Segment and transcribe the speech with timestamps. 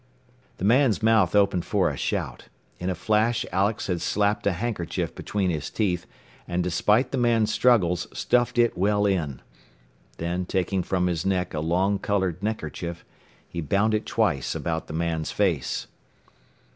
[0.57, 2.47] The man's mouth opened for a shout.
[2.79, 6.07] In a flash Alex had slapped a handkerchief between his teeth,
[6.47, 9.43] and despite the man's struggles stuffed it well in.
[10.17, 13.05] Then, taking from his neck a long colored neckerchief,
[13.47, 15.85] he bound it twice about the man's face.